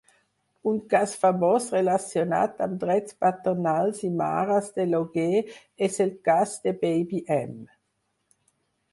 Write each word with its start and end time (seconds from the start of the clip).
Un 0.69 0.77
cas 0.91 1.11
famós 1.23 1.65
relacionat 1.73 2.63
amb 2.65 2.79
drets 2.83 3.17
paternals 3.25 3.99
i 4.07 4.09
mares 4.21 4.69
de 4.79 4.85
lloguer 4.93 5.43
és 5.89 5.99
el 6.07 6.13
cas 6.31 6.55
de 6.65 6.73
Baby 6.85 7.21
M. 7.37 7.53